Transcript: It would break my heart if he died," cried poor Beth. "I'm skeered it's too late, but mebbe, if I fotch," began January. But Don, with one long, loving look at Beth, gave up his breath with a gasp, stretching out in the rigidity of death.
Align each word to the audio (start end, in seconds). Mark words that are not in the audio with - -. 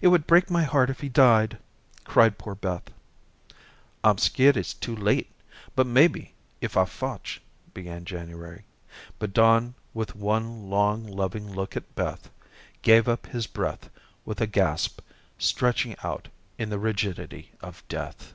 It 0.00 0.08
would 0.08 0.26
break 0.26 0.48
my 0.50 0.62
heart 0.62 0.88
if 0.88 1.00
he 1.00 1.10
died," 1.10 1.58
cried 2.04 2.38
poor 2.38 2.54
Beth. 2.54 2.84
"I'm 4.02 4.16
skeered 4.16 4.56
it's 4.56 4.72
too 4.72 4.96
late, 4.96 5.30
but 5.76 5.86
mebbe, 5.86 6.28
if 6.62 6.74
I 6.74 6.86
fotch," 6.86 7.42
began 7.74 8.06
January. 8.06 8.64
But 9.18 9.34
Don, 9.34 9.74
with 9.92 10.16
one 10.16 10.70
long, 10.70 11.06
loving 11.06 11.52
look 11.52 11.76
at 11.76 11.94
Beth, 11.94 12.30
gave 12.80 13.06
up 13.06 13.26
his 13.26 13.46
breath 13.46 13.90
with 14.24 14.40
a 14.40 14.46
gasp, 14.46 15.02
stretching 15.36 15.96
out 16.02 16.28
in 16.56 16.70
the 16.70 16.78
rigidity 16.78 17.50
of 17.60 17.86
death. 17.88 18.32